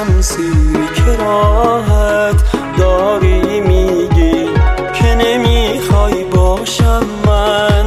شمسی 0.00 0.52
که 0.94 1.16
راحت 1.16 2.42
داری 2.78 3.60
میگی 3.60 4.44
که 4.94 5.14
نمی‌خوای 5.14 6.24
باشم 6.24 7.02
من. 7.26 7.79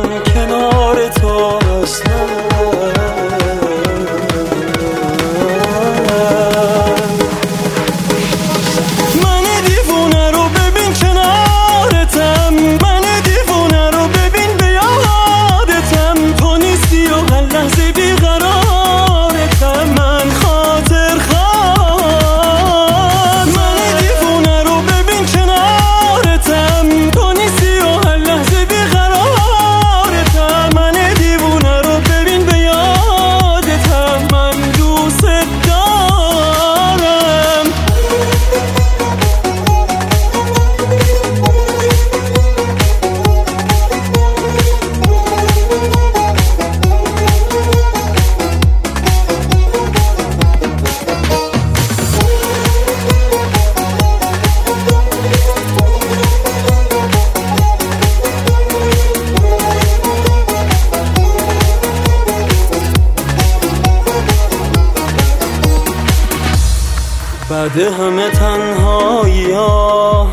بعد 67.49 67.77
همه 67.77 68.29
تنهایی 68.29 69.51
ها 69.51 70.27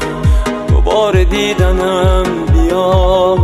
دوباره 0.68 1.24
دیدنم 1.24 2.24
بیا. 2.52 3.34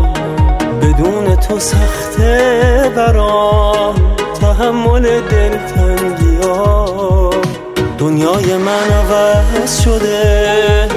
بدون 0.82 1.36
تو 1.36 1.58
سخته 1.58 2.92
برام 2.96 3.94
تحمل 4.40 5.02
دلتنگی 5.02 6.36
ها 6.42 7.30
دنیای 7.98 8.56
من 8.56 8.90
عوض 8.90 9.82
شده 9.82 10.88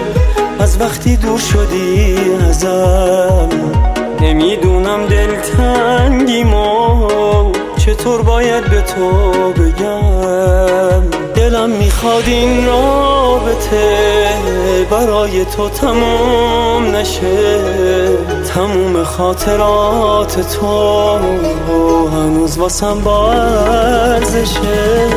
از 0.59 0.81
وقتی 0.81 1.17
دور 1.17 1.39
شدی 1.39 2.17
ازم. 2.49 3.49
نمی‌دونم 4.21 5.05
دلتنگیمو 5.05 7.07
چطور 7.77 8.21
باید 8.21 8.69
به 8.69 8.81
تو 8.81 9.09
بگم؟ 9.53 9.68
می‌خواد 12.03 12.27
این 12.27 12.65
رابطه 12.65 13.97
برای 14.91 15.45
تو 15.45 15.69
تموم 15.69 16.95
نشه. 16.95 17.59
تموم 18.53 19.03
خاطرات 19.03 20.39
تو 20.55 21.17
هنوز 22.07 22.57
واسم 22.57 22.99
با 22.99 23.31
ارزشه 23.31 25.09